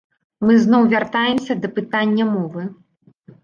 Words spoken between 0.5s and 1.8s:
зноў вяртаемся да